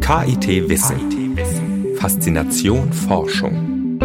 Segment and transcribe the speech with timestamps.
[0.00, 1.96] KIT Wissen.
[1.96, 3.98] Faszination Forschung.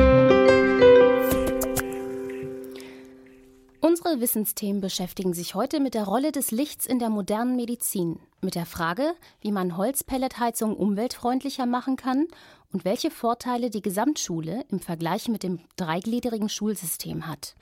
[3.81, 8.53] Unsere Wissensthemen beschäftigen sich heute mit der Rolle des Lichts in der modernen Medizin, mit
[8.53, 12.27] der Frage, wie man Holzpelletheizung umweltfreundlicher machen kann
[12.71, 17.55] und welche Vorteile die Gesamtschule im Vergleich mit dem dreigliedrigen Schulsystem hat.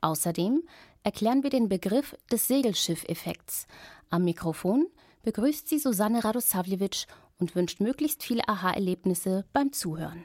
[0.00, 0.62] Außerdem
[1.02, 3.66] erklären wir den Begriff des Segelschiffeffekts.
[4.08, 4.86] Am Mikrofon
[5.24, 7.06] begrüßt sie Susanne Radosavljevic
[7.38, 10.24] und wünscht möglichst viele Aha-Erlebnisse beim Zuhören.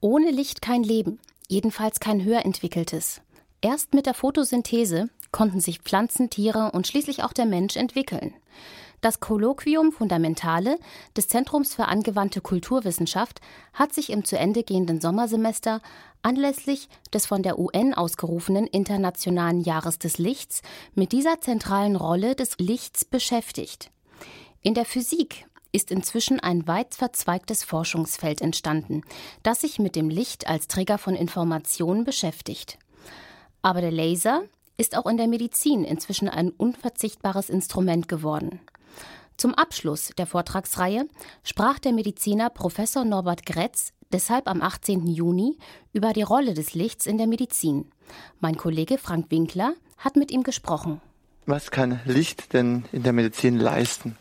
[0.00, 3.20] Ohne Licht kein Leben, jedenfalls kein höher entwickeltes.
[3.60, 8.34] Erst mit der Photosynthese konnten sich Pflanzen, Tiere und schließlich auch der Mensch entwickeln.
[9.06, 10.80] Das Kolloquium Fundamentale
[11.16, 13.40] des Zentrums für angewandte Kulturwissenschaft
[13.72, 15.80] hat sich im zu Ende gehenden Sommersemester
[16.22, 20.60] anlässlich des von der UN ausgerufenen Internationalen Jahres des Lichts
[20.96, 23.92] mit dieser zentralen Rolle des Lichts beschäftigt.
[24.62, 29.02] In der Physik ist inzwischen ein weit verzweigtes Forschungsfeld entstanden,
[29.44, 32.76] das sich mit dem Licht als Träger von Informationen beschäftigt.
[33.62, 34.42] Aber der Laser
[34.78, 38.58] ist auch in der Medizin inzwischen ein unverzichtbares Instrument geworden.
[39.36, 41.08] Zum Abschluss der Vortragsreihe
[41.42, 45.06] sprach der Mediziner Professor Norbert Gretz deshalb am 18.
[45.06, 45.58] Juni
[45.92, 47.90] über die Rolle des Lichts in der Medizin.
[48.40, 51.02] Mein Kollege Frank Winkler hat mit ihm gesprochen.
[51.44, 54.16] Was kann Licht denn in der Medizin leisten?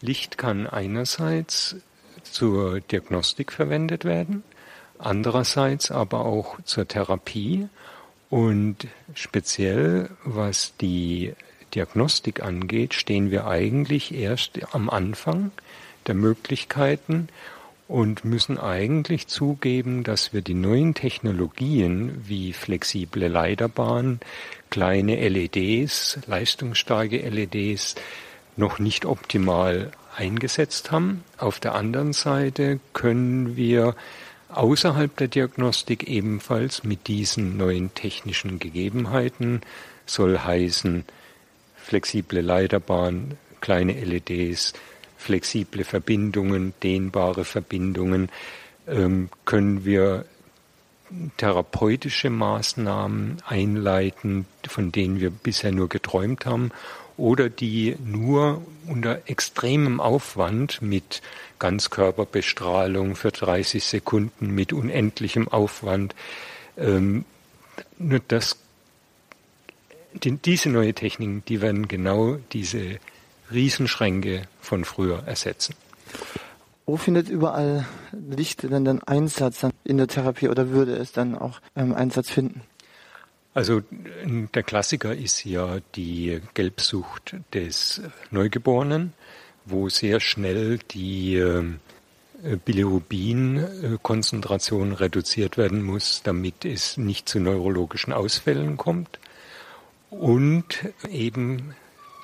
[0.00, 1.76] Licht kann einerseits
[2.22, 4.44] zur Diagnostik verwendet werden,
[4.98, 7.68] andererseits aber auch zur Therapie
[8.30, 11.34] und speziell was die
[11.78, 15.52] Diagnostik angeht, stehen wir eigentlich erst am Anfang
[16.08, 17.28] der Möglichkeiten
[17.86, 24.18] und müssen eigentlich zugeben, dass wir die neuen Technologien wie flexible Leiterbahnen,
[24.70, 27.94] kleine LEDs, leistungsstarke LEDs
[28.56, 31.22] noch nicht optimal eingesetzt haben.
[31.36, 33.94] Auf der anderen Seite können wir
[34.48, 39.60] außerhalb der Diagnostik ebenfalls mit diesen neuen technischen Gegebenheiten,
[40.06, 41.04] soll heißen
[41.88, 44.74] flexible Leiterbahn, kleine LEDs,
[45.16, 48.28] flexible Verbindungen, dehnbare Verbindungen,
[48.86, 50.26] ähm, können wir
[51.38, 56.70] therapeutische Maßnahmen einleiten, von denen wir bisher nur geträumt haben
[57.16, 61.22] oder die nur unter extremem Aufwand mit
[61.58, 66.14] Ganzkörperbestrahlung für 30 Sekunden, mit unendlichem Aufwand,
[66.76, 67.24] ähm,
[67.96, 68.58] nur das
[70.18, 72.98] die, diese neue Techniken, die werden genau diese
[73.50, 75.74] Riesenschränke von früher ersetzen.
[76.86, 81.60] Wo findet überall Licht denn dann Einsatz in der Therapie oder würde es dann auch
[81.76, 82.62] ähm, Einsatz finden?
[83.52, 83.82] Also
[84.54, 89.12] der Klassiker ist ja die Gelbsucht des Neugeborenen,
[89.64, 91.64] wo sehr schnell die äh,
[92.64, 99.18] Bilirubin-Konzentration reduziert werden muss, damit es nicht zu neurologischen Ausfällen kommt.
[100.10, 101.74] Und eben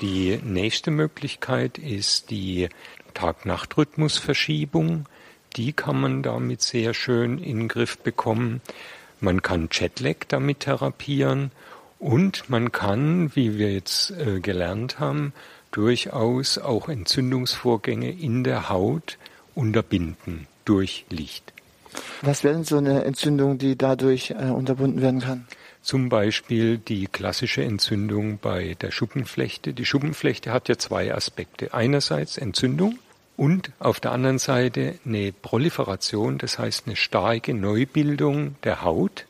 [0.01, 2.69] die nächste Möglichkeit ist die
[3.15, 5.07] Tag-Nacht-Rhythmusverschiebung.
[5.57, 8.61] Die kann man damit sehr schön in den Griff bekommen.
[9.21, 11.53] Man kann Jetlag damit therapieren
[11.99, 15.33] und man kann, wie wir jetzt äh, gelernt haben,
[15.71, 19.19] durchaus auch Entzündungsvorgänge in der Haut
[19.55, 21.53] unterbinden durch Licht.
[22.23, 25.47] Was wäre denn so eine Entzündung, die dadurch äh, unterbunden werden kann?
[25.85, 29.75] Zum Beispiel die klassische Entzündung bei der Schuppenflechte.
[29.75, 31.75] Die Schuppenflechte hat ja zwei Aspekte.
[31.75, 32.99] Einerseits Entzündung
[33.37, 39.27] und auf der anderen Seite eine Proliferation, das heißt eine starke Neubildung der Haut.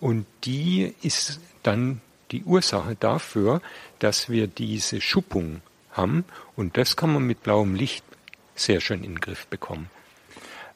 [0.00, 3.60] Und die ist dann die Ursache dafür,
[3.98, 5.60] dass wir diese Schuppung
[5.90, 6.24] haben.
[6.56, 8.02] Und das kann man mit blauem Licht
[8.54, 9.90] sehr schön in den Griff bekommen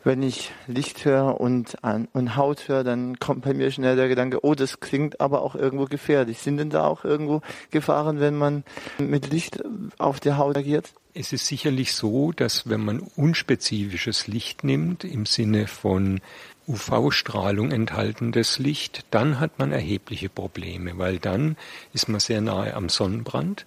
[0.07, 1.77] wenn ich Licht höre und,
[2.13, 5.57] und Haut höre, dann kommt bei mir schnell der Gedanke, oh, das klingt aber auch
[5.57, 6.39] irgendwo gefährlich.
[6.39, 7.43] Sind denn da auch irgendwo
[7.73, 8.63] Gefahren, wenn man
[8.99, 9.65] mit Licht
[9.99, 10.93] auf der Haut agiert?
[11.13, 16.21] Es ist sicherlich so, dass wenn man unspezifisches Licht nimmt, im Sinne von
[16.69, 21.57] UV-Strahlung enthaltenes Licht, dann hat man erhebliche Probleme, weil dann
[21.93, 23.67] ist man sehr nahe am Sonnenbrand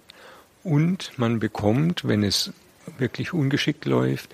[0.64, 2.54] und man bekommt, wenn es
[2.96, 4.30] wirklich ungeschickt läuft,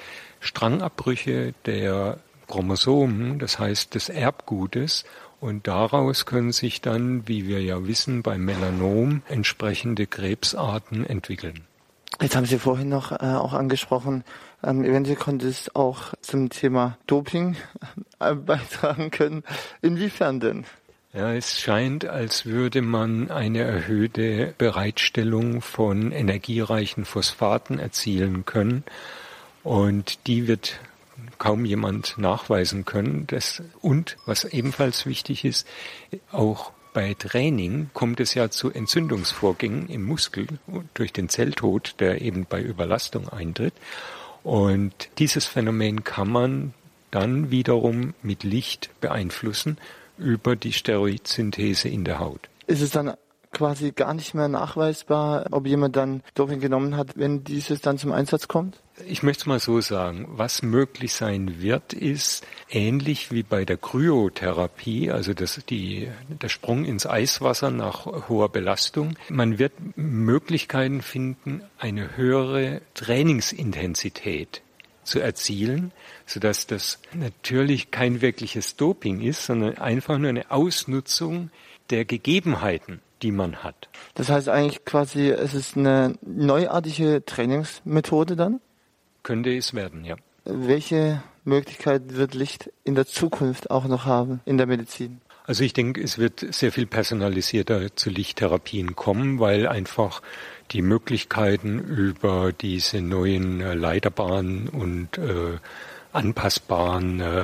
[0.46, 5.04] Strangabbrüche der Chromosomen, das heißt des Erbgutes,
[5.40, 11.66] und daraus können sich dann, wie wir ja wissen, beim Melanom entsprechende Krebsarten entwickeln.
[12.20, 14.24] Jetzt haben Sie vorhin noch äh, auch angesprochen,
[14.64, 17.56] ähm, eventuell konnte es auch zum Thema Doping
[18.20, 19.42] äh, beitragen können.
[19.82, 20.64] Inwiefern denn?
[21.12, 28.84] Ja, es scheint, als würde man eine erhöhte Bereitstellung von energiereichen Phosphaten erzielen können.
[29.66, 30.78] Und die wird
[31.38, 33.26] kaum jemand nachweisen können.
[33.26, 35.66] Das, und was ebenfalls wichtig ist,
[36.30, 40.46] auch bei Training kommt es ja zu Entzündungsvorgängen im Muskel
[40.94, 43.74] durch den Zelltod, der eben bei Überlastung eintritt.
[44.44, 46.72] Und dieses Phänomen kann man
[47.10, 49.78] dann wiederum mit Licht beeinflussen
[50.16, 52.48] über die Steroidsynthese in der Haut.
[52.68, 53.14] Ist es dann
[53.50, 58.12] quasi gar nicht mehr nachweisbar, ob jemand dann Doping genommen hat, wenn dieses dann zum
[58.12, 58.80] Einsatz kommt?
[59.04, 60.26] Ich möchte es mal so sagen.
[60.30, 66.84] Was möglich sein wird, ist ähnlich wie bei der Kryotherapie, also das, die, der Sprung
[66.84, 69.16] ins Eiswasser nach hoher Belastung.
[69.28, 74.62] Man wird Möglichkeiten finden, eine höhere Trainingsintensität
[75.04, 75.92] zu erzielen,
[76.24, 81.50] sodass das natürlich kein wirkliches Doping ist, sondern einfach nur eine Ausnutzung
[81.90, 83.88] der Gegebenheiten, die man hat.
[84.14, 88.60] Das heißt eigentlich quasi, es ist eine neuartige Trainingsmethode dann?
[89.26, 90.14] Könnte es werden, ja.
[90.44, 95.20] Welche Möglichkeit wird Licht in der Zukunft auch noch haben in der Medizin?
[95.46, 100.22] Also ich denke, es wird sehr viel personalisierter zu Lichttherapien kommen, weil einfach
[100.70, 105.58] die Möglichkeiten über diese neuen äh, Leiterbahnen und äh,
[106.12, 107.42] anpassbaren äh,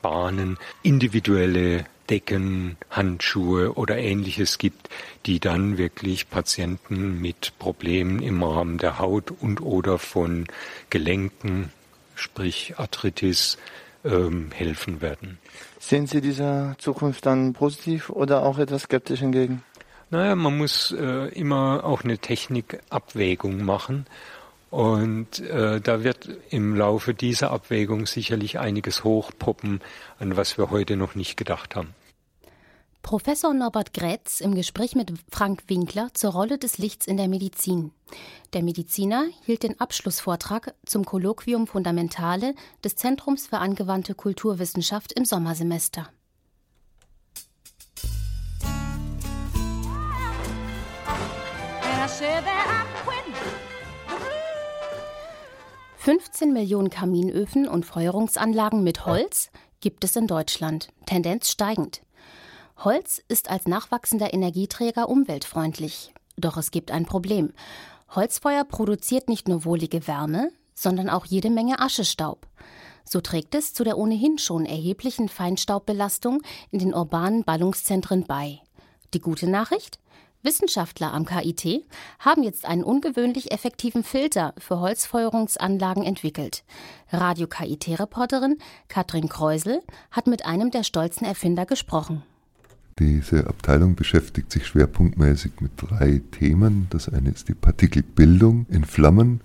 [0.00, 4.88] Bahnen individuelle Decken, Handschuhe oder ähnliches gibt,
[5.26, 10.46] die dann wirklich Patienten mit Problemen im Rahmen der Haut und oder von
[10.90, 11.70] Gelenken,
[12.14, 13.58] sprich Arthritis,
[14.04, 15.38] ähm, helfen werden.
[15.78, 19.62] Sehen Sie dieser Zukunft dann positiv oder auch etwas skeptisch hingegen?
[20.10, 24.06] Naja, man muss äh, immer auch eine Technikabwägung machen.
[24.70, 29.80] Und äh, da wird im Laufe dieser Abwägung sicherlich einiges hochpoppen,
[30.18, 31.94] an was wir heute noch nicht gedacht haben.
[33.08, 37.90] Professor Norbert Grätz im Gespräch mit Frank Winkler zur Rolle des Lichts in der Medizin.
[38.52, 46.10] Der Mediziner hielt den Abschlussvortrag zum Kolloquium Fundamentale des Zentrums für angewandte Kulturwissenschaft im Sommersemester.
[55.96, 59.50] 15 Millionen Kaminöfen und Feuerungsanlagen mit Holz
[59.80, 62.02] gibt es in Deutschland, Tendenz steigend.
[62.84, 66.12] Holz ist als nachwachsender Energieträger umweltfreundlich.
[66.36, 67.52] Doch es gibt ein Problem.
[68.14, 72.46] Holzfeuer produziert nicht nur wohlige Wärme, sondern auch jede Menge Aschestaub.
[73.04, 76.40] So trägt es zu der ohnehin schon erheblichen Feinstaubbelastung
[76.70, 78.60] in den urbanen Ballungszentren bei.
[79.12, 79.98] Die gute Nachricht?
[80.44, 81.84] Wissenschaftler am KIT
[82.20, 86.62] haben jetzt einen ungewöhnlich effektiven Filter für Holzfeuerungsanlagen entwickelt.
[87.10, 89.82] Radio-KIT-Reporterin Katrin Kreusel
[90.12, 92.22] hat mit einem der stolzen Erfinder gesprochen.
[92.98, 96.88] Diese Abteilung beschäftigt sich schwerpunktmäßig mit drei Themen.
[96.90, 99.40] Das eine ist die Partikelbildung in Flammen,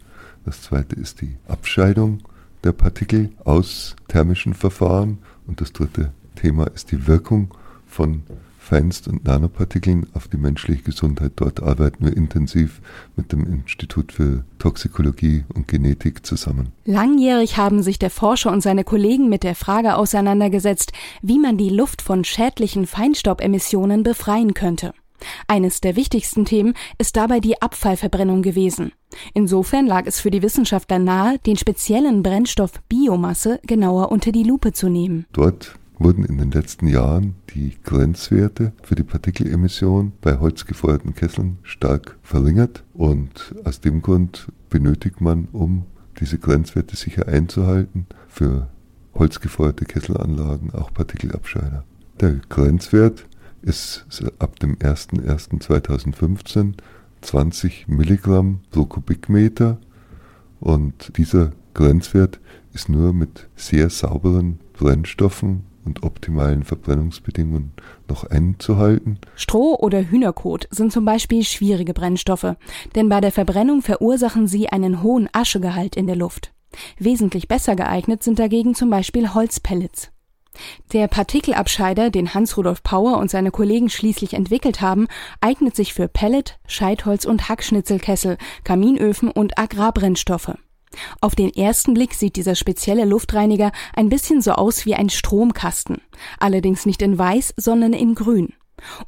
[0.46, 2.24] das zweite ist die Abscheidung
[2.64, 7.54] der Partikel aus thermischen Verfahren und das dritte Thema ist die Wirkung
[7.88, 8.24] von
[8.64, 11.34] Feinst- und Nanopartikeln auf die menschliche Gesundheit.
[11.36, 12.82] Dort arbeiten wir intensiv
[13.18, 16.70] mit dem Institut für Toxikologie und Genetik zusammen.
[16.86, 21.70] Langjährig haben sich der Forscher und seine Kollegen mit der Frage auseinandergesetzt, wie man die
[21.70, 24.94] Luft von schädlichen Feinstaubemissionen befreien könnte.
[25.48, 28.94] Eines der wichtigsten Themen ist dabei die Abfallverbrennung gewesen.
[29.34, 34.74] Insofern lag es für die Wissenschaftler nahe, den speziellen Brennstoff Biomasse genauer unter die Lupe
[34.74, 35.26] zu nehmen.
[35.34, 42.18] Dort wurden in den letzten Jahren die Grenzwerte für die Partikelemission bei holzgefeuerten Kesseln stark
[42.22, 45.86] verringert und aus dem Grund benötigt man, um
[46.20, 48.68] diese Grenzwerte sicher einzuhalten, für
[49.14, 51.84] holzgefeuerte Kesselanlagen auch Partikelabscheider.
[52.20, 53.26] Der Grenzwert
[53.62, 54.06] ist
[54.40, 56.74] ab dem 01.01.2015
[57.22, 59.78] 20 Milligramm pro Kubikmeter
[60.60, 62.40] und dieser Grenzwert
[62.74, 67.74] ist nur mit sehr sauberen Brennstoffen und optimalen Verbrennungsbedingungen
[68.08, 69.20] noch einzuhalten.
[69.36, 72.56] Stroh oder Hühnerkot sind zum Beispiel schwierige Brennstoffe,
[72.96, 76.54] denn bei der Verbrennung verursachen sie einen hohen Aschegehalt in der Luft.
[76.98, 80.12] Wesentlich besser geeignet sind dagegen zum Beispiel Holzpellets.
[80.92, 85.08] Der Partikelabscheider, den Hans-Rudolf Pauer und seine Kollegen schließlich entwickelt haben,
[85.42, 90.54] eignet sich für Pellet, Scheitholz und Hackschnitzelkessel, Kaminöfen und Agrarbrennstoffe.
[91.22, 96.02] Auf den ersten Blick sieht dieser spezielle Luftreiniger ein bisschen so aus wie ein Stromkasten,
[96.40, 98.54] allerdings nicht in weiß, sondern in grün.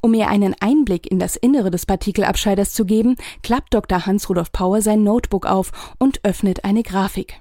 [0.00, 4.06] Um mir einen Einblick in das Innere des Partikelabscheiders zu geben, klappt Dr.
[4.06, 7.40] Hans-Rudolf Pauer sein Notebook auf und öffnet eine Grafik.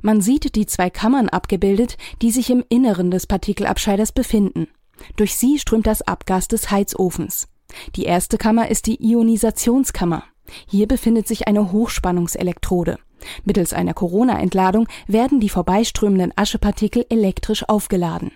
[0.00, 4.68] Man sieht die zwei Kammern abgebildet, die sich im Inneren des Partikelabscheiders befinden.
[5.16, 7.48] Durch sie strömt das Abgas des Heizofens.
[7.94, 10.24] Die erste Kammer ist die Ionisationskammer.
[10.66, 12.98] Hier befindet sich eine Hochspannungselektrode.
[13.44, 18.32] Mittels einer Corona-Entladung werden die vorbeiströmenden Aschepartikel elektrisch aufgeladen.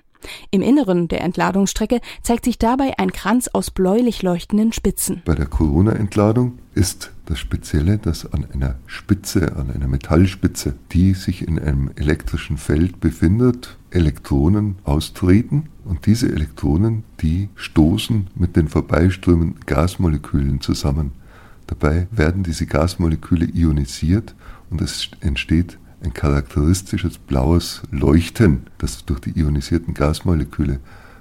[0.50, 5.22] Im Inneren der Entladungsstrecke zeigt sich dabei ein Kranz aus bläulich leuchtenden Spitzen.
[5.24, 11.46] Bei der Corona-Entladung ist das Spezielle, dass an einer Spitze, an einer Metallspitze, die sich
[11.46, 19.60] in einem elektrischen Feld befindet, Elektronen austreten und diese Elektronen, die stoßen mit den vorbeiströmenden
[19.66, 21.12] Gasmolekülen zusammen.
[21.66, 24.34] Dabei werden diese Gasmoleküle ionisiert
[24.72, 30.80] und es entsteht ein charakteristisches blaues Leuchten, das durch die ionisierten Gasmoleküle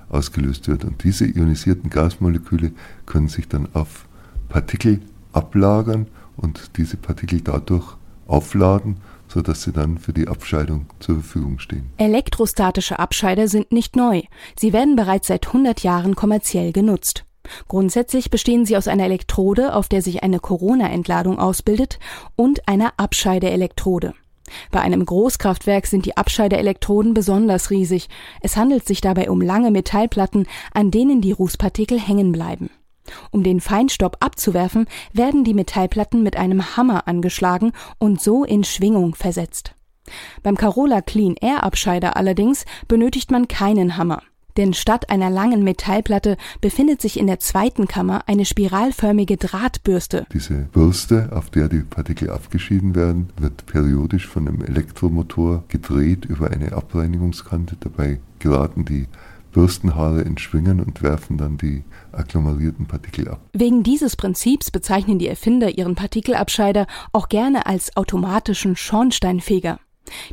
[0.10, 0.86] ausgelöst wird.
[0.86, 2.72] Und diese ionisierten Gasmoleküle
[3.06, 4.08] können sich dann auf
[4.50, 5.02] Partikel
[5.34, 11.90] ablagern und diese Partikel dadurch aufladen, sodass sie dann für die Abscheidung zur Verfügung stehen.
[11.98, 14.24] Elektrostatische Abscheider sind nicht neu.
[14.58, 17.26] Sie werden bereits seit 100 Jahren kommerziell genutzt.
[17.68, 22.00] Grundsätzlich bestehen sie aus einer Elektrode, auf der sich eine Corona-Entladung ausbildet,
[22.36, 24.14] und einer Abscheideelektrode.
[24.70, 28.10] Bei einem Großkraftwerk sind die Abscheideelektroden besonders riesig.
[28.42, 32.70] Es handelt sich dabei um lange Metallplatten, an denen die Rußpartikel hängen bleiben.
[33.32, 39.16] Um den Feinstaub abzuwerfen, werden die Metallplatten mit einem Hammer angeschlagen und so in Schwingung
[39.16, 39.74] versetzt.
[40.44, 44.22] Beim Carola Clean Air Abscheider allerdings benötigt man keinen Hammer.
[44.58, 50.26] Denn statt einer langen Metallplatte befindet sich in der zweiten Kammer eine spiralförmige Drahtbürste.
[50.34, 56.52] Diese Bürste, auf der die Partikel abgeschieden werden, wird periodisch von einem Elektromotor gedreht über
[56.52, 57.78] eine Abreinigungskante.
[57.80, 59.08] Dabei geraten die
[59.52, 63.42] Bürstenhaare in Schwingen und werfen dann die agglomerierten Partikel ab.
[63.54, 69.80] Wegen dieses Prinzips bezeichnen die Erfinder ihren Partikelabscheider auch gerne als automatischen Schornsteinfeger.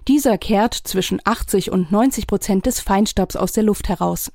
[0.07, 4.31] Dieser kehrt zwischen 80 und 90 Prozent des Feinstaubs aus der Luft heraus.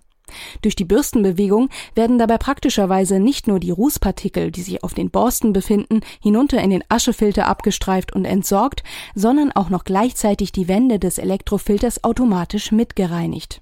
[0.62, 5.54] Durch die Bürstenbewegung werden dabei praktischerweise nicht nur die Rußpartikel, die sich auf den Borsten
[5.54, 8.84] befinden, hinunter in den Aschefilter abgestreift und entsorgt,
[9.16, 13.62] sondern auch noch gleichzeitig die Wände des Elektrofilters automatisch mitgereinigt.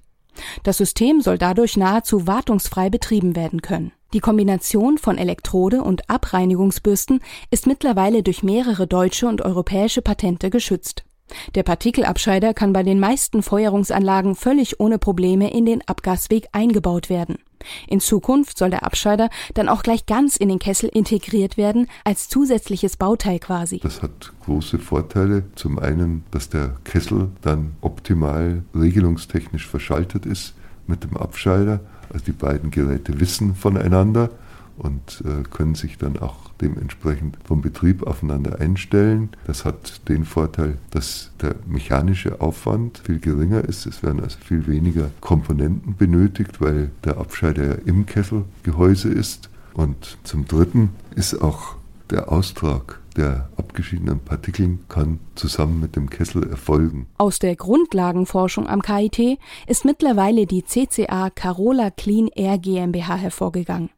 [0.62, 3.92] Das System soll dadurch nahezu wartungsfrei betrieben werden können.
[4.14, 7.20] Die Kombination von Elektrode und Abreinigungsbürsten
[7.50, 11.04] ist mittlerweile durch mehrere deutsche und europäische Patente geschützt.
[11.54, 17.38] Der Partikelabscheider kann bei den meisten Feuerungsanlagen völlig ohne Probleme in den Abgasweg eingebaut werden.
[17.86, 22.28] In Zukunft soll der Abscheider dann auch gleich ganz in den Kessel integriert werden, als
[22.28, 23.78] zusätzliches Bauteil quasi.
[23.78, 25.44] Das hat große Vorteile.
[25.54, 30.54] Zum einen, dass der Kessel dann optimal regelungstechnisch verschaltet ist
[30.86, 31.80] mit dem Abscheider.
[32.12, 34.30] Also die beiden Geräte wissen voneinander
[34.76, 39.30] und äh, können sich dann auch dementsprechend vom Betrieb aufeinander einstellen.
[39.46, 43.86] Das hat den Vorteil, dass der mechanische Aufwand viel geringer ist.
[43.86, 49.48] Es werden also viel weniger Komponenten benötigt, weil der Abscheider ja im Kesselgehäuse ist.
[49.74, 51.76] Und zum Dritten ist auch
[52.10, 57.06] der Austrag der abgeschiedenen Partikeln kann zusammen mit dem Kessel erfolgen.
[57.18, 63.90] Aus der Grundlagenforschung am KIT ist mittlerweile die CCA Carola Clean Air GmbH hervorgegangen.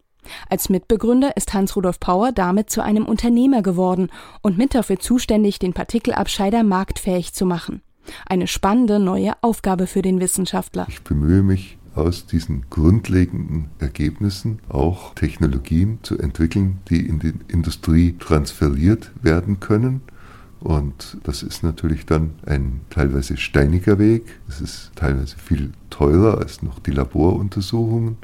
[0.48, 4.10] Als Mitbegründer ist Hans-Rudolf Pauer damit zu einem Unternehmer geworden
[4.42, 7.82] und mit dafür zuständig, den Partikelabscheider marktfähig zu machen.
[8.26, 10.86] Eine spannende neue Aufgabe für den Wissenschaftler.
[10.88, 18.16] Ich bemühe mich, aus diesen grundlegenden Ergebnissen auch Technologien zu entwickeln, die in die Industrie
[18.18, 20.02] transferiert werden können
[20.64, 24.40] und das ist natürlich dann ein teilweise steiniger Weg.
[24.48, 28.16] Es ist teilweise viel teurer als noch die Laboruntersuchungen,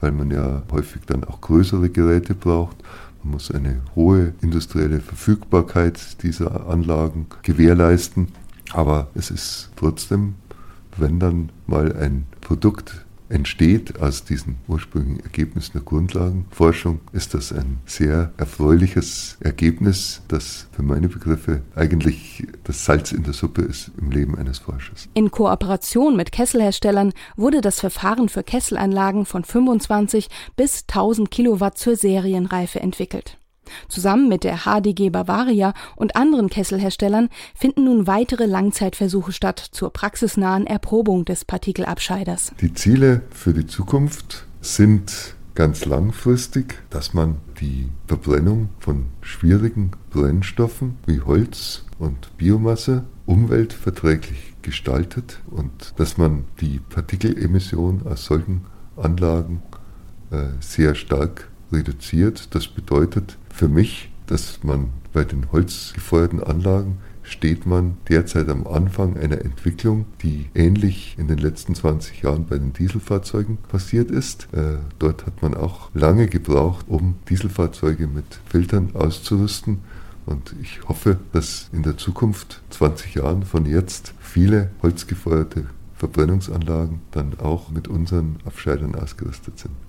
[0.00, 2.76] weil man ja häufig dann auch größere Geräte braucht.
[3.24, 8.28] Man muss eine hohe industrielle Verfügbarkeit dieser Anlagen gewährleisten.
[8.72, 10.36] Aber es ist trotzdem,
[10.96, 17.78] wenn dann mal ein Produkt entsteht aus diesen ursprünglichen Ergebnissen der Grundlagenforschung, ist das ein
[17.86, 24.10] sehr erfreuliches Ergebnis, das für meine Begriffe eigentlich das Salz in der Suppe ist im
[24.10, 25.08] Leben eines Forschers.
[25.14, 31.96] In Kooperation mit Kesselherstellern wurde das Verfahren für Kesselanlagen von 25 bis 1000 Kilowatt zur
[31.96, 33.38] Serienreife entwickelt.
[33.88, 40.66] Zusammen mit der HDG Bavaria und anderen Kesselherstellern finden nun weitere Langzeitversuche statt zur praxisnahen
[40.66, 42.52] Erprobung des Partikelabscheiders.
[42.60, 50.98] Die Ziele für die Zukunft sind ganz langfristig, dass man die Verbrennung von schwierigen Brennstoffen
[51.06, 59.62] wie Holz und Biomasse umweltverträglich gestaltet und dass man die Partikelemission aus solchen Anlagen
[60.30, 62.54] äh, sehr stark reduziert.
[62.54, 66.98] Das bedeutet für mich, dass man bei den holzgefeuerten Anlagen
[67.28, 72.58] steht man derzeit am Anfang einer Entwicklung, die ähnlich in den letzten 20 Jahren bei
[72.58, 74.48] den Dieselfahrzeugen passiert ist.
[74.52, 79.80] Äh, dort hat man auch lange gebraucht, um Dieselfahrzeuge mit Filtern auszurüsten.
[80.26, 87.38] Und ich hoffe, dass in der Zukunft, 20 Jahren von jetzt, viele holzgefeuerte Verbrennungsanlagen dann
[87.40, 89.87] auch mit unseren Abscheidern ausgerüstet sind.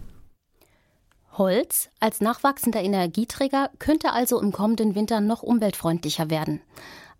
[1.40, 6.62] Holz als nachwachsender Energieträger könnte also im kommenden Winter noch umweltfreundlicher werden.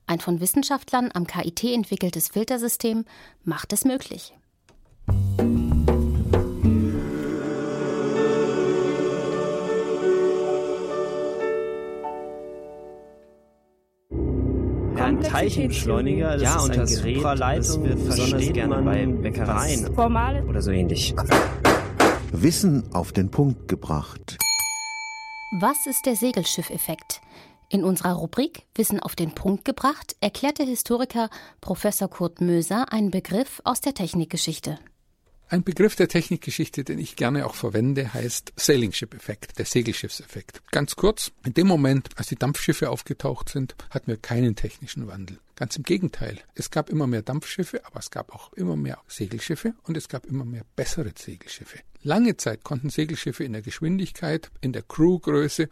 [0.06, 3.06] Ein von Wissenschaftlern am KIT entwickeltes Filtersystem
[3.44, 4.34] macht es möglich.
[15.10, 19.88] ein Teilchenbeschleuniger, das ja, ist ein Gerät, Supraleitung, das wird besonders gerne bei Bäckereien
[20.48, 21.16] oder so ähnlich.
[22.32, 24.38] Wissen auf den Punkt gebracht.
[25.60, 27.22] Was ist der Segelschiffeffekt?
[27.70, 33.10] In unserer Rubrik Wissen auf den Punkt gebracht erklärt der Historiker Professor Kurt Möser einen
[33.10, 34.78] Begriff aus der Technikgeschichte.
[35.48, 40.62] Ein Begriff der Technikgeschichte, den ich gerne auch verwende, heißt Sailing Ship Effekt, der Segelschiffseffekt.
[40.72, 45.40] Ganz kurz, in dem Moment, als die Dampfschiffe aufgetaucht sind, hatten wir keinen technischen Wandel.
[45.60, 46.40] Ganz im Gegenteil.
[46.56, 50.26] Es gab immer mehr Dampfschiffe, aber es gab auch immer mehr Segelschiffe und es gab
[50.26, 51.80] immer mehr bessere Segelschiffe.
[52.02, 55.64] Lange Zeit konnten Segelschiffe in der Geschwindigkeit, in der Crewgröße,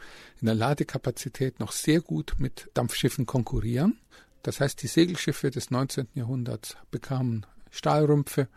[0.42, 3.98] in der Ladekapazität noch sehr gut mit Dampfschiffen konkurrieren.
[4.44, 6.10] Das heißt, die Segelschiffe des 19.
[6.16, 8.50] Jahrhunderts bekamen Stahlrümpfe,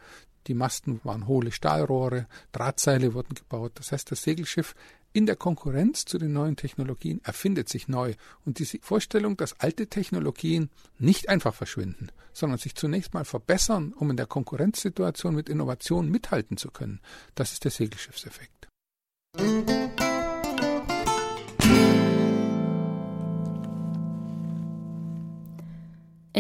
[0.47, 3.73] die Masten waren hohle Stahlrohre, Drahtseile wurden gebaut.
[3.75, 4.75] Das heißt, das Segelschiff
[5.13, 8.15] in der Konkurrenz zu den neuen Technologien erfindet sich neu.
[8.45, 14.11] Und diese Vorstellung, dass alte Technologien nicht einfach verschwinden, sondern sich zunächst mal verbessern, um
[14.11, 17.01] in der Konkurrenzsituation mit Innovationen mithalten zu können,
[17.35, 18.60] das ist der Segelschiffseffekt.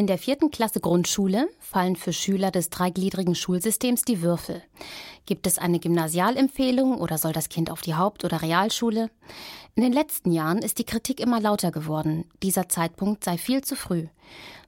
[0.00, 4.62] In der vierten Klasse Grundschule fallen für Schüler des dreigliedrigen Schulsystems die Würfel.
[5.26, 9.10] Gibt es eine Gymnasialempfehlung oder soll das Kind auf die Haupt- oder Realschule?
[9.74, 12.24] In den letzten Jahren ist die Kritik immer lauter geworden.
[12.42, 14.06] Dieser Zeitpunkt sei viel zu früh,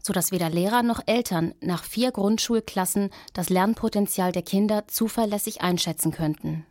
[0.03, 6.67] sodass weder Lehrer noch Eltern nach vier Grundschulklassen das Lernpotenzial der Kinder zuverlässig einschätzen könnten.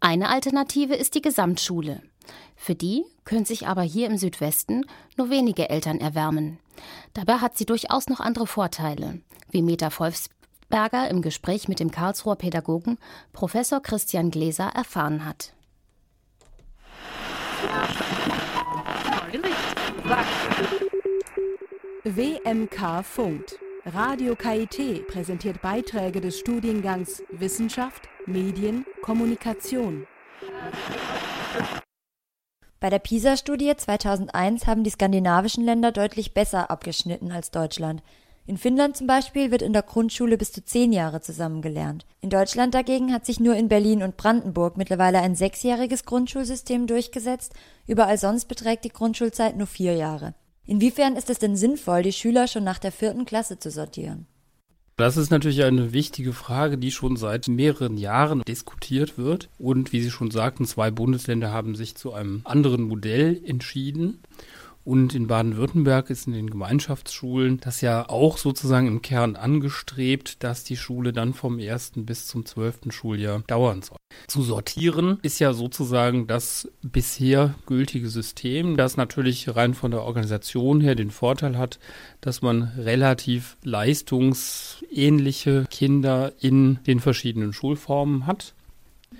[0.00, 2.02] Eine Alternative ist die Gesamtschule.
[2.56, 4.84] Für die können sich aber hier im Südwesten
[5.16, 6.58] nur wenige Eltern erwärmen.
[7.14, 12.36] Dabei hat sie durchaus noch andere Vorteile, wie Meta Wolfsberger im Gespräch mit dem Karlsruher
[12.36, 12.98] Pädagogen
[13.32, 15.52] Professor Christian Gläser erfahren hat.
[22.04, 23.58] WMK funkt.
[23.86, 30.06] Radio KIT präsentiert Beiträge des Studiengangs Wissenschaft, Medien, Kommunikation.
[32.80, 38.02] Bei der PISA-Studie 2001 haben die skandinavischen Länder deutlich besser abgeschnitten als Deutschland.
[38.46, 42.06] In Finnland zum Beispiel wird in der Grundschule bis zu zehn Jahre zusammengelernt.
[42.22, 47.52] In Deutschland dagegen hat sich nur in Berlin und Brandenburg mittlerweile ein sechsjähriges Grundschulsystem durchgesetzt.
[47.86, 50.32] Überall sonst beträgt die Grundschulzeit nur vier Jahre.
[50.64, 54.26] Inwiefern ist es denn sinnvoll, die Schüler schon nach der vierten Klasse zu sortieren?
[55.00, 59.48] Das ist natürlich eine wichtige Frage, die schon seit mehreren Jahren diskutiert wird.
[59.58, 64.18] Und wie Sie schon sagten, zwei Bundesländer haben sich zu einem anderen Modell entschieden.
[64.84, 70.64] Und in Baden-Württemberg ist in den Gemeinschaftsschulen das ja auch sozusagen im Kern angestrebt, dass
[70.64, 73.98] die Schule dann vom ersten bis zum zwölften Schuljahr dauern soll.
[74.26, 80.80] Zu sortieren ist ja sozusagen das bisher gültige System, das natürlich rein von der Organisation
[80.80, 81.78] her den Vorteil hat,
[82.20, 88.54] dass man relativ leistungsähnliche Kinder in den verschiedenen Schulformen hat.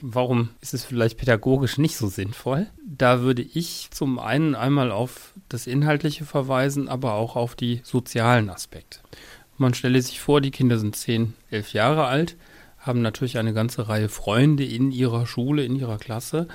[0.01, 2.69] Warum ist es vielleicht pädagogisch nicht so sinnvoll?
[2.87, 8.49] Da würde ich zum einen einmal auf das Inhaltliche verweisen, aber auch auf die sozialen
[8.49, 9.01] Aspekte.
[9.59, 12.37] Man stelle sich vor, die Kinder sind 10, 11 Jahre alt,
[12.79, 16.49] haben natürlich eine ganze Reihe Freunde in ihrer Schule, in ihrer Klasse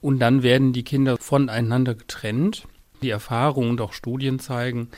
[0.00, 2.66] und dann werden die Kinder voneinander getrennt.
[3.00, 4.88] Die Erfahrungen und auch Studien zeigen,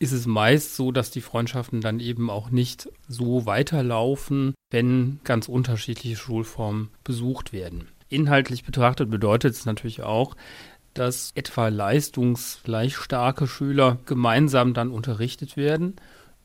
[0.00, 5.46] ist es meist so, dass die Freundschaften dann eben auch nicht so weiterlaufen, wenn ganz
[5.46, 7.86] unterschiedliche Schulformen besucht werden.
[8.08, 10.36] Inhaltlich betrachtet bedeutet es natürlich auch,
[10.94, 15.96] dass etwa leistungsgleich starke Schüler gemeinsam dann unterrichtet werden.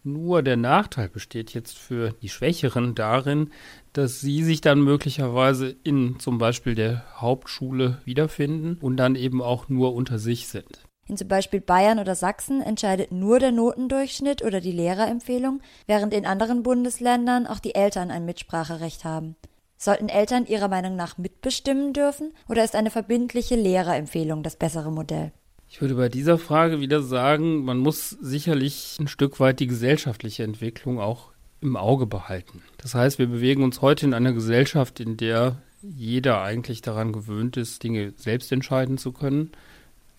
[0.04, 3.52] Nur der Nachteil besteht jetzt für die Schwächeren darin,
[3.94, 9.70] dass sie sich dann möglicherweise in zum Beispiel der Hauptschule wiederfinden und dann eben auch
[9.70, 10.85] nur unter sich sind.
[11.08, 16.26] In zum Beispiel Bayern oder Sachsen entscheidet nur der Notendurchschnitt oder die Lehrerempfehlung, während in
[16.26, 19.36] anderen Bundesländern auch die Eltern ein Mitspracherecht haben.
[19.78, 25.32] Sollten Eltern ihrer Meinung nach mitbestimmen dürfen oder ist eine verbindliche Lehrerempfehlung das bessere Modell?
[25.70, 30.44] Ich würde bei dieser Frage wieder sagen, man muss sicherlich ein Stück weit die gesellschaftliche
[30.44, 32.64] Entwicklung auch im Auge behalten.
[32.78, 37.58] Das heißt, wir bewegen uns heute in einer Gesellschaft, in der jeder eigentlich daran gewöhnt
[37.58, 39.52] ist, Dinge selbst entscheiden zu können.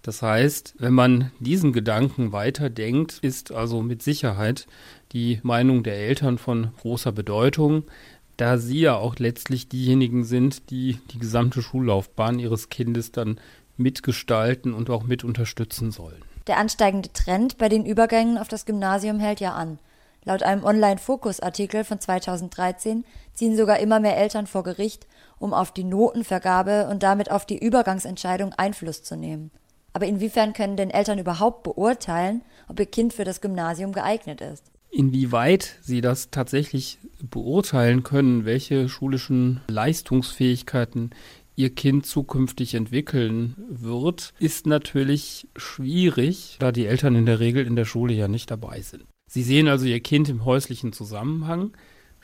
[0.07, 4.69] Das heißt, wenn man diesen Gedanken weiterdenkt, ist also mit Sicherheit
[5.11, 7.83] die Meinung der Eltern von großer Bedeutung,
[8.37, 13.41] da sie ja auch letztlich diejenigen sind, die die gesamte Schullaufbahn ihres Kindes dann
[13.77, 16.23] mitgestalten und auch mit unterstützen sollen.
[16.47, 19.81] Der ansteigende Trend bei den Übergängen auf das Gymnasium hält ja an.
[20.25, 25.09] Laut einem Online-Fokus-Artikel von 2013 ziehen sogar immer mehr Eltern vor Gericht,
[25.41, 29.51] um auf die Notenvergabe und damit auf die Übergangsentscheidung Einfluss zu nehmen.
[29.97, 34.71] Aber inwiefern können denn Eltern überhaupt beurteilen, ob ihr Kind für das Gymnasium geeignet ist?
[34.91, 41.13] Inwieweit sie das tatsächlich beurteilen können, welche schulischen Leistungsfähigkeiten
[41.55, 47.75] ihr Kind zukünftig entwickeln wird, ist natürlich schwierig, da die Eltern in der Regel in
[47.75, 49.07] der Schule ja nicht dabei sind.
[49.31, 51.73] Sie sehen also ihr Kind im häuslichen Zusammenhang,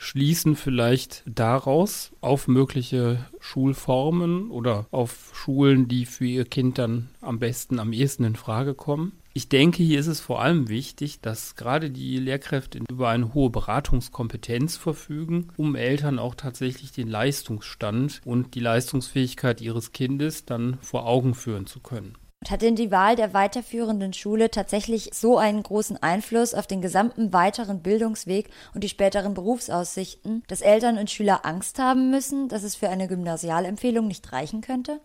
[0.03, 7.39] schließen vielleicht daraus auf mögliche Schulformen oder auf Schulen, die für ihr Kind dann am
[7.39, 9.13] besten, am ehesten in Frage kommen.
[9.35, 13.49] Ich denke, hier ist es vor allem wichtig, dass gerade die Lehrkräfte über eine hohe
[13.49, 21.07] Beratungskompetenz verfügen, um Eltern auch tatsächlich den Leistungsstand und die Leistungsfähigkeit ihres Kindes dann vor
[21.07, 22.15] Augen führen zu können.
[22.49, 27.33] Hat denn die Wahl der weiterführenden Schule tatsächlich so einen großen Einfluss auf den gesamten
[27.33, 32.75] weiteren Bildungsweg und die späteren Berufsaussichten, dass Eltern und Schüler Angst haben müssen, dass es
[32.75, 34.99] für eine Gymnasialempfehlung nicht reichen könnte?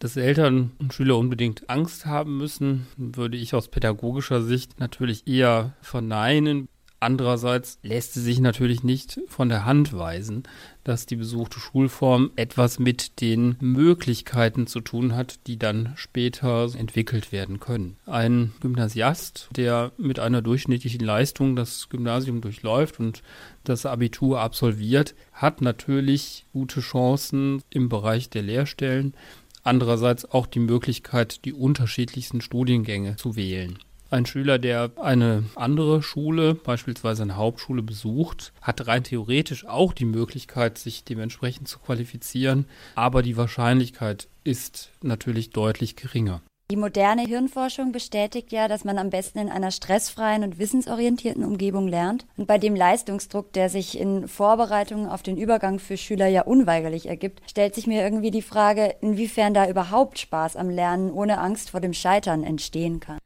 [0.00, 5.74] Dass Eltern und Schüler unbedingt Angst haben müssen, würde ich aus pädagogischer Sicht natürlich eher
[5.82, 6.68] verneinen.
[7.02, 10.42] Andererseits lässt es sich natürlich nicht von der Hand weisen,
[10.84, 17.32] dass die besuchte Schulform etwas mit den Möglichkeiten zu tun hat, die dann später entwickelt
[17.32, 17.96] werden können.
[18.04, 23.22] Ein Gymnasiast, der mit einer durchschnittlichen Leistung das Gymnasium durchläuft und
[23.64, 29.14] das Abitur absolviert, hat natürlich gute Chancen im Bereich der Lehrstellen,
[29.62, 33.78] andererseits auch die Möglichkeit, die unterschiedlichsten Studiengänge zu wählen.
[34.12, 40.04] Ein Schüler, der eine andere Schule, beispielsweise eine Hauptschule besucht, hat rein theoretisch auch die
[40.04, 42.64] Möglichkeit, sich dementsprechend zu qualifizieren,
[42.96, 46.42] aber die Wahrscheinlichkeit ist natürlich deutlich geringer.
[46.72, 51.86] Die moderne Hirnforschung bestätigt ja, dass man am besten in einer stressfreien und wissensorientierten Umgebung
[51.86, 52.26] lernt.
[52.36, 57.06] Und bei dem Leistungsdruck, der sich in Vorbereitungen auf den Übergang für Schüler ja unweigerlich
[57.06, 61.70] ergibt, stellt sich mir irgendwie die Frage, inwiefern da überhaupt Spaß am Lernen ohne Angst
[61.70, 63.18] vor dem Scheitern entstehen kann.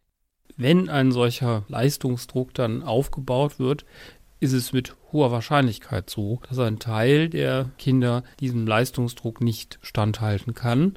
[0.56, 3.84] Wenn ein solcher Leistungsdruck dann aufgebaut wird,
[4.38, 10.54] ist es mit hoher Wahrscheinlichkeit so, dass ein Teil der Kinder diesem Leistungsdruck nicht standhalten
[10.54, 10.96] kann.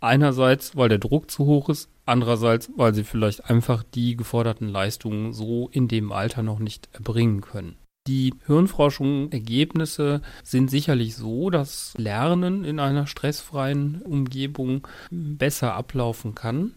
[0.00, 5.32] Einerseits, weil der Druck zu hoch ist, andererseits, weil sie vielleicht einfach die geforderten Leistungen
[5.32, 7.76] so in dem Alter noch nicht erbringen können.
[8.06, 16.74] Die Hirnforschung-Ergebnisse sind sicherlich so, dass Lernen in einer stressfreien Umgebung besser ablaufen kann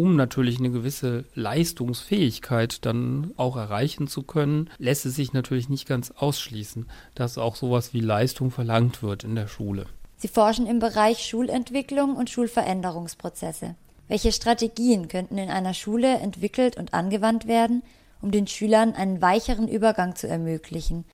[0.00, 5.86] um natürlich eine gewisse Leistungsfähigkeit dann auch erreichen zu können, lässt es sich natürlich nicht
[5.86, 9.84] ganz ausschließen, dass auch sowas wie Leistung verlangt wird in der Schule.
[10.16, 13.74] Sie forschen im Bereich Schulentwicklung und Schulveränderungsprozesse.
[14.08, 17.82] Welche Strategien könnten in einer Schule entwickelt und angewandt werden,
[18.22, 21.04] um den Schülern einen weicheren Übergang zu ermöglichen?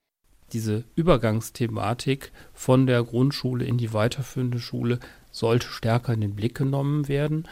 [0.53, 7.09] Diese Übergangsthematik von der Grundschule in die weiterführende Schule sollte stärker in den Blick genommen
[7.09, 7.47] werden.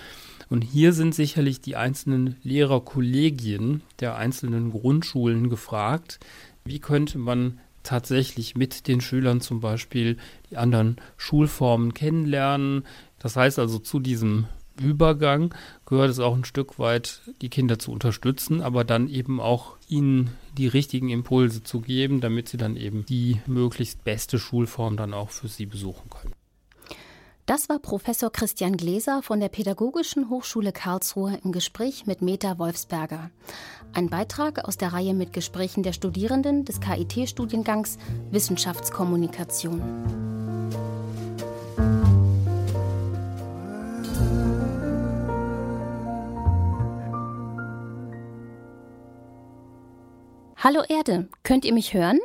[0.49, 6.19] Und hier sind sicherlich die einzelnen Lehrerkollegien der einzelnen Grundschulen gefragt.
[6.63, 10.17] Wie könnte man tatsächlich mit den Schülern zum Beispiel
[10.49, 12.85] die anderen Schulformen kennenlernen?
[13.19, 14.45] Das heißt also zu diesem
[14.79, 15.53] Übergang
[15.85, 20.31] gehört es auch ein Stück weit, die Kinder zu unterstützen, aber dann eben auch ihnen
[20.57, 25.29] die richtigen Impulse zu geben, damit sie dann eben die möglichst beste Schulform dann auch
[25.29, 26.33] für sie besuchen können.
[27.45, 33.29] Das war Professor Christian Gläser von der Pädagogischen Hochschule Karlsruhe im Gespräch mit Meta Wolfsberger.
[33.93, 37.99] Ein Beitrag aus der Reihe mit Gesprächen der Studierenden des KIT-Studiengangs
[38.31, 39.79] Wissenschaftskommunikation.
[50.57, 52.19] Hallo Erde, könnt ihr mich hören?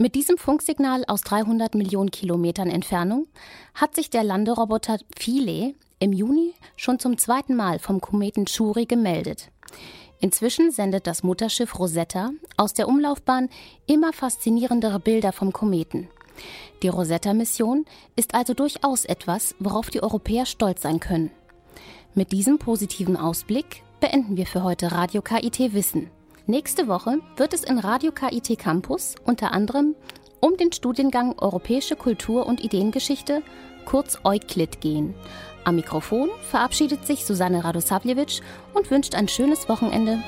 [0.00, 3.26] Mit diesem Funksignal aus 300 Millionen Kilometern Entfernung
[3.74, 9.50] hat sich der Landeroboter Philae im Juni schon zum zweiten Mal vom Kometen Churi gemeldet.
[10.20, 13.48] Inzwischen sendet das Mutterschiff Rosetta aus der Umlaufbahn
[13.86, 16.06] immer faszinierendere Bilder vom Kometen.
[16.84, 17.84] Die Rosetta-Mission
[18.14, 21.32] ist also durchaus etwas, worauf die Europäer stolz sein können.
[22.14, 26.08] Mit diesem positiven Ausblick beenden wir für heute Radio KIT Wissen.
[26.50, 29.94] Nächste Woche wird es in Radio KIT Campus unter anderem
[30.40, 33.42] um den Studiengang Europäische Kultur und Ideengeschichte,
[33.84, 35.14] kurz Euklid, gehen.
[35.64, 38.40] Am Mikrofon verabschiedet sich Susanne Radosavljevic
[38.72, 40.22] und wünscht ein schönes Wochenende.